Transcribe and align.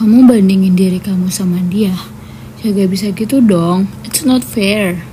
Kamu 0.00 0.24
bandingin 0.24 0.80
diri 0.80 0.96
kamu 0.96 1.28
sama 1.28 1.60
dia. 1.68 1.92
Ya 2.64 2.72
gak 2.72 2.88
bisa 2.88 3.12
gitu 3.12 3.44
dong. 3.44 3.84
It's 4.00 4.24
not 4.24 4.40
fair. 4.40 5.04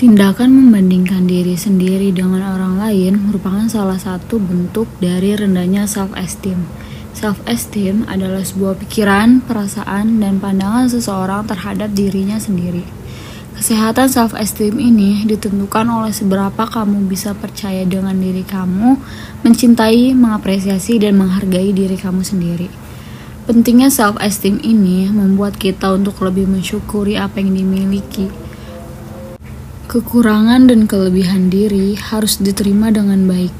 Tindakan 0.00 0.56
membandingkan 0.56 1.28
diri 1.28 1.52
sendiri 1.52 2.16
dengan 2.16 2.40
orang 2.40 2.80
lain 2.80 3.28
merupakan 3.28 3.68
salah 3.68 4.00
satu 4.00 4.40
bentuk 4.40 4.88
dari 5.04 5.36
rendahnya 5.36 5.84
self-esteem. 5.84 6.64
Self-esteem 7.12 8.08
adalah 8.08 8.40
sebuah 8.40 8.80
pikiran, 8.80 9.44
perasaan, 9.44 10.16
dan 10.16 10.40
pandangan 10.40 10.88
seseorang 10.88 11.44
terhadap 11.44 11.92
dirinya 11.92 12.40
sendiri. 12.40 12.88
Kesehatan 13.60 14.08
self-esteem 14.08 14.80
ini 14.80 15.28
ditentukan 15.28 15.84
oleh 15.92 16.16
seberapa 16.16 16.64
kamu 16.64 17.04
bisa 17.04 17.36
percaya 17.36 17.84
dengan 17.84 18.16
diri 18.16 18.48
kamu, 18.48 18.96
mencintai, 19.44 20.16
mengapresiasi, 20.16 21.04
dan 21.04 21.20
menghargai 21.20 21.76
diri 21.76 22.00
kamu 22.00 22.24
sendiri. 22.24 22.85
Pentingnya 23.46 23.94
self-esteem 23.94 24.58
ini 24.58 25.06
membuat 25.06 25.54
kita 25.54 25.94
untuk 25.94 26.18
lebih 26.26 26.50
mensyukuri 26.50 27.14
apa 27.14 27.38
yang 27.38 27.54
dimiliki 27.54 28.26
Kekurangan 29.86 30.66
dan 30.66 30.90
kelebihan 30.90 31.46
diri 31.46 31.94
harus 31.94 32.42
diterima 32.42 32.90
dengan 32.90 33.22
baik. 33.30 33.54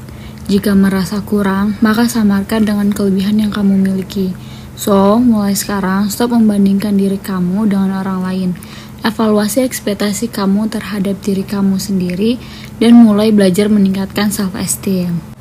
Jika 0.51 0.75
merasa 0.75 1.23
kurang, 1.23 1.79
maka 1.79 2.03
samarkan 2.03 2.67
dengan 2.67 2.91
kelebihan 2.91 3.39
yang 3.39 3.49
kamu 3.55 3.79
miliki. 3.79 4.35
So, 4.75 5.23
mulai 5.23 5.55
sekarang, 5.55 6.11
stop 6.11 6.35
membandingkan 6.35 6.99
diri 6.99 7.15
kamu 7.15 7.71
dengan 7.71 8.03
orang 8.03 8.19
lain. 8.27 8.49
Evaluasi 9.07 9.63
ekspektasi 9.63 10.27
kamu 10.27 10.67
terhadap 10.67 11.15
diri 11.23 11.47
kamu 11.47 11.79
sendiri 11.79 12.35
dan 12.83 12.91
mulai 12.91 13.31
belajar 13.31 13.71
meningkatkan 13.71 14.27
self-esteem. 14.27 15.36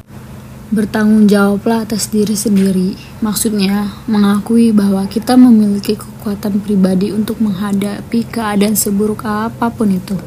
Bertanggung 0.66 1.30
jawablah 1.30 1.86
atas 1.86 2.10
diri 2.10 2.34
sendiri. 2.34 2.98
Maksudnya, 3.22 3.94
mengakui 4.10 4.74
bahwa 4.74 5.06
kita 5.06 5.38
memiliki 5.38 5.94
kekuatan 5.94 6.58
pribadi 6.58 7.14
untuk 7.14 7.38
menghadapi 7.38 8.26
keadaan 8.26 8.74
seburuk 8.74 9.22
apa 9.22 9.70
pun 9.70 9.94
itu. 9.94 10.18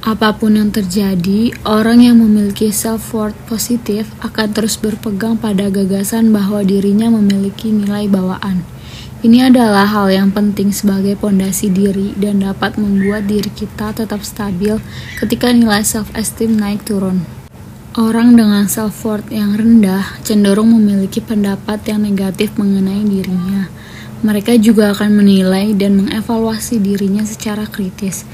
Apa 0.00 0.32
pun 0.32 0.56
yang 0.56 0.72
terjadi, 0.72 1.52
orang 1.68 2.00
yang 2.00 2.24
memiliki 2.24 2.72
self-worth 2.72 3.36
positif 3.44 4.08
akan 4.24 4.56
terus 4.56 4.80
berpegang 4.80 5.36
pada 5.36 5.68
gagasan 5.68 6.32
bahwa 6.32 6.64
dirinya 6.64 7.12
memiliki 7.12 7.68
nilai 7.68 8.08
bawaan. 8.08 8.64
Ini 9.20 9.52
adalah 9.52 9.84
hal 9.84 10.08
yang 10.08 10.32
penting 10.32 10.72
sebagai 10.72 11.20
pondasi 11.20 11.68
diri 11.68 12.16
dan 12.16 12.40
dapat 12.40 12.80
membuat 12.80 13.28
diri 13.28 13.52
kita 13.52 13.92
tetap 13.92 14.24
stabil 14.24 14.80
ketika 15.20 15.52
nilai 15.52 15.84
self-esteem 15.84 16.56
naik 16.56 16.80
turun. 16.88 17.43
Orang 17.94 18.34
dengan 18.34 18.66
self-worth 18.66 19.30
yang 19.30 19.54
rendah 19.54 20.18
cenderung 20.26 20.74
memiliki 20.74 21.22
pendapat 21.22 21.78
yang 21.86 22.02
negatif 22.02 22.58
mengenai 22.58 23.06
dirinya. 23.06 23.70
Mereka 24.24 24.58
juga 24.58 24.90
akan 24.90 25.22
menilai 25.22 25.76
dan 25.78 26.02
mengevaluasi 26.02 26.82
dirinya 26.82 27.22
secara 27.22 27.68
kritis 27.70 28.24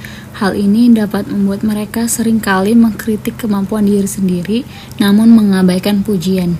Hal 0.41 0.57
ini 0.57 0.89
dapat 0.89 1.29
membuat 1.29 1.61
mereka 1.61 2.09
sering 2.09 2.41
kali 2.41 2.73
mengkritik 2.73 3.37
kemampuan 3.37 3.85
diri 3.85 4.09
sendiri, 4.09 4.59
namun 4.97 5.37
mengabaikan 5.37 6.01
pujian. 6.01 6.57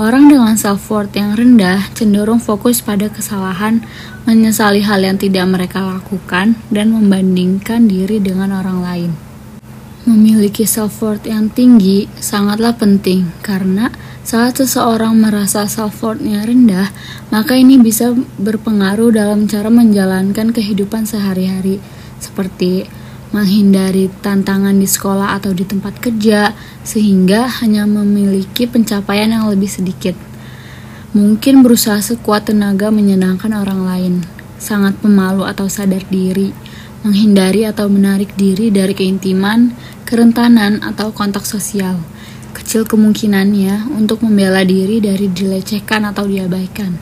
Orang 0.00 0.32
dengan 0.32 0.56
self-worth 0.56 1.12
yang 1.12 1.36
rendah 1.36 1.92
cenderung 1.92 2.40
fokus 2.40 2.80
pada 2.80 3.12
kesalahan, 3.12 3.84
menyesali 4.24 4.80
hal 4.80 5.04
yang 5.04 5.20
tidak 5.20 5.44
mereka 5.44 5.84
lakukan, 5.84 6.56
dan 6.72 6.96
membandingkan 6.96 7.84
diri 7.84 8.16
dengan 8.16 8.56
orang 8.56 8.80
lain. 8.80 9.31
Memiliki 10.02 10.66
self-worth 10.66 11.30
yang 11.30 11.46
tinggi 11.46 12.10
sangatlah 12.18 12.74
penting 12.74 13.30
karena 13.38 13.86
saat 14.26 14.58
seseorang 14.58 15.14
merasa 15.14 15.66
self-worth-nya 15.66 16.42
rendah, 16.42 16.90
maka 17.30 17.54
ini 17.54 17.78
bisa 17.78 18.10
berpengaruh 18.38 19.14
dalam 19.14 19.46
cara 19.46 19.70
menjalankan 19.70 20.50
kehidupan 20.50 21.06
sehari-hari, 21.06 21.78
seperti 22.18 22.86
menghindari 23.30 24.10
tantangan 24.22 24.74
di 24.74 24.90
sekolah 24.90 25.38
atau 25.38 25.50
di 25.50 25.62
tempat 25.62 25.98
kerja, 26.02 26.50
sehingga 26.82 27.46
hanya 27.62 27.86
memiliki 27.86 28.66
pencapaian 28.66 29.30
yang 29.30 29.46
lebih 29.50 29.70
sedikit. 29.70 30.18
Mungkin 31.14 31.62
berusaha 31.62 32.02
sekuat 32.02 32.50
tenaga 32.50 32.90
menyenangkan 32.90 33.54
orang 33.54 33.86
lain, 33.86 34.14
sangat 34.58 34.98
pemalu 34.98 35.46
atau 35.46 35.66
sadar 35.66 36.06
diri, 36.10 36.50
menghindari 37.02 37.66
atau 37.66 37.90
menarik 37.90 38.34
diri 38.38 38.70
dari 38.70 38.94
keintiman, 38.94 39.74
kerentanan, 40.06 40.82
atau 40.82 41.10
kontak 41.10 41.42
sosial. 41.46 41.98
Kecil 42.54 42.86
kemungkinannya 42.86 43.90
untuk 43.94 44.22
membela 44.22 44.62
diri 44.62 45.02
dari 45.02 45.26
dilecehkan 45.26 46.06
atau 46.08 46.26
diabaikan. 46.26 46.94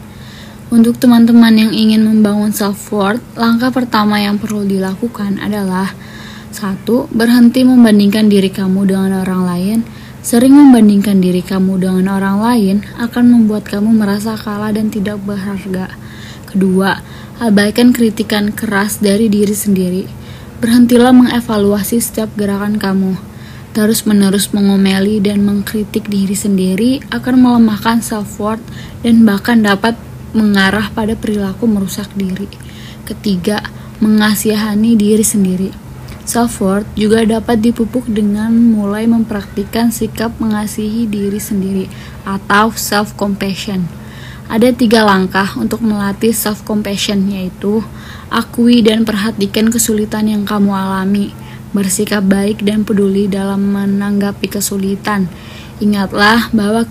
Untuk 0.71 1.03
teman-teman 1.03 1.51
yang 1.59 1.73
ingin 1.75 2.07
membangun 2.07 2.55
self-worth, 2.55 3.21
langkah 3.35 3.75
pertama 3.75 4.23
yang 4.23 4.39
perlu 4.39 4.63
dilakukan 4.63 5.43
adalah 5.43 5.91
satu, 6.55 7.11
berhenti 7.11 7.67
membandingkan 7.67 8.31
diri 8.31 8.51
kamu 8.55 8.87
dengan 8.87 9.23
orang 9.23 9.43
lain. 9.47 9.79
Sering 10.21 10.53
membandingkan 10.53 11.19
diri 11.19 11.43
kamu 11.43 11.81
dengan 11.81 12.07
orang 12.15 12.39
lain 12.39 12.77
akan 13.01 13.25
membuat 13.35 13.67
kamu 13.67 13.91
merasa 13.91 14.39
kalah 14.39 14.71
dan 14.71 14.93
tidak 14.93 15.19
berharga. 15.27 15.91
Kedua, 16.47 17.03
abaikan 17.41 17.97
kritikan 17.97 18.53
keras 18.53 19.01
dari 19.01 19.33
diri 19.33 19.57
sendiri. 19.57 20.05
Berhentilah 20.61 21.17
mengevaluasi 21.17 21.97
setiap 21.97 22.29
gerakan 22.37 22.77
kamu. 22.77 23.17
Terus-menerus 23.73 24.53
mengomeli 24.53 25.25
dan 25.25 25.41
mengkritik 25.49 26.05
diri 26.13 26.37
sendiri 26.37 27.01
akan 27.09 27.41
melemahkan 27.41 28.05
self-worth 28.05 28.61
dan 29.01 29.25
bahkan 29.25 29.65
dapat 29.65 29.97
mengarah 30.37 30.93
pada 30.93 31.17
perilaku 31.17 31.65
merusak 31.65 32.13
diri. 32.13 32.45
Ketiga, 33.09 33.65
mengasihani 34.05 35.01
diri 35.01 35.25
sendiri. 35.25 35.73
Self-worth 36.29 36.87
juga 36.93 37.25
dapat 37.25 37.65
dipupuk 37.65 38.05
dengan 38.05 38.53
mulai 38.53 39.09
mempraktikkan 39.09 39.89
sikap 39.89 40.37
mengasihi 40.37 41.09
diri 41.09 41.41
sendiri 41.41 41.89
atau 42.29 42.69
self-compassion. 42.77 44.00
Ada 44.51 44.75
tiga 44.75 45.07
langkah 45.07 45.55
untuk 45.55 45.79
melatih 45.79 46.35
self-compassion 46.35 47.31
yaitu 47.31 47.87
akui 48.35 48.83
dan 48.83 49.07
perhatikan 49.07 49.71
kesulitan 49.71 50.27
yang 50.27 50.43
kamu 50.43 50.75
alami, 50.75 51.31
bersikap 51.71 52.27
baik 52.27 52.67
dan 52.67 52.83
peduli 52.83 53.31
dalam 53.31 53.71
menanggapi 53.71 54.51
kesulitan. 54.51 55.31
Ingatlah 55.79 56.51
bahwa 56.51 56.83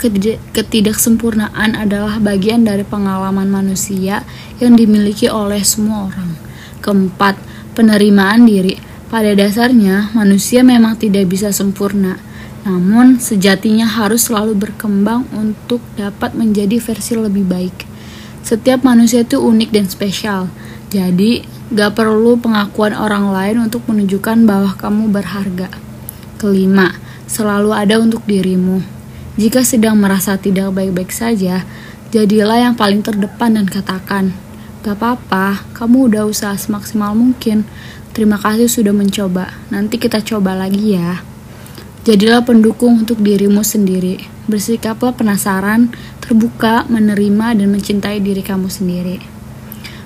ketidaksempurnaan 0.56 1.75
adalah 1.75 2.16
bagian 2.24 2.64
dari 2.64 2.88
pengalaman 2.88 3.52
manusia 3.52 4.24
yang 4.64 4.80
dimiliki 4.80 5.28
oleh 5.28 5.59
semua 5.59 6.08
orang. 6.08 6.40
Keempat, 6.80 7.36
penerimaan 7.75 8.48
diri 8.48 8.80
pada 9.12 9.36
dasarnya, 9.36 10.16
manusia 10.16 10.64
memang 10.64 10.96
tidak 10.96 11.28
bisa 11.28 11.52
sempurna, 11.52 12.24
namun 12.68 13.22
sejatinya 13.22 13.88
harus 13.88 14.28
selalu 14.28 14.56
berkembang 14.56 15.28
untuk 15.31 15.80
dapat 15.96 16.36
menjadi 16.36 16.80
versi 16.80 17.16
lebih 17.16 17.47
baik. 17.47 17.88
Setiap 18.44 18.84
manusia 18.84 19.24
itu 19.24 19.40
unik 19.40 19.70
dan 19.72 19.86
spesial, 19.88 20.52
jadi 20.90 21.46
gak 21.69 21.96
perlu 21.96 22.40
pengakuan 22.42 22.98
orang 22.98 23.30
lain 23.30 23.69
untuk 23.69 23.86
menunjukkan 23.86 24.44
bahwa 24.50 24.74
kamu 24.74 25.14
berharga. 25.14 25.69
Kelima, 26.42 26.98
selalu 27.30 27.72
ada 27.75 28.02
untuk 28.02 28.25
dirimu. 28.25 28.81
Jika 29.38 29.62
sedang 29.62 29.96
merasa 30.02 30.36
tidak 30.36 30.74
baik-baik 30.74 31.14
saja, 31.14 31.64
jadilah 32.09 32.58
yang 32.58 32.75
paling 32.75 33.06
terdepan 33.06 33.56
dan 33.56 33.69
katakan, 33.69 34.34
Gak 34.80 34.96
apa-apa, 34.96 35.68
kamu 35.75 36.08
udah 36.08 36.24
usaha 36.24 36.56
semaksimal 36.56 37.12
mungkin. 37.12 37.68
Terima 38.16 38.40
kasih 38.40 38.72
sudah 38.72 38.96
mencoba. 38.96 39.52
Nanti 39.69 40.00
kita 40.00 40.24
coba 40.24 40.56
lagi 40.56 40.96
ya. 40.96 41.19
Jadilah 42.08 42.48
pendukung 42.48 43.04
untuk 43.04 43.19
dirimu 43.19 43.60
sendiri. 43.60 44.24
Bersikaplah 44.48 45.12
penasaran, 45.12 45.92
terbuka, 46.24 46.88
menerima, 46.88 47.60
dan 47.60 47.68
mencintai 47.75 48.24
diri 48.24 48.40
kamu 48.40 48.72
sendiri. 48.72 49.19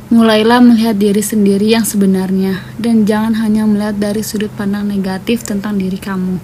Mulailah 0.10 0.58
melihat 0.66 0.98
diri 0.98 1.22
sendiri 1.22 1.78
yang 1.78 1.86
sebenarnya, 1.86 2.66
dan 2.82 3.06
jangan 3.06 3.38
hanya 3.46 3.70
melihat 3.70 4.02
dari 4.02 4.26
sudut 4.26 4.50
pandang 4.58 4.90
negatif 4.90 5.46
tentang 5.46 5.78
diri 5.78 6.02
kamu. 6.02 6.42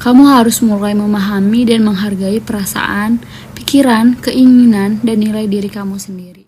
Kamu 0.00 0.24
harus 0.24 0.64
mulai 0.64 0.96
memahami 0.96 1.68
dan 1.68 1.84
menghargai 1.84 2.40
perasaan, 2.40 3.20
pikiran, 3.60 4.16
keinginan, 4.16 5.04
dan 5.04 5.20
nilai 5.20 5.44
diri 5.44 5.68
kamu 5.68 6.00
sendiri. 6.00 6.47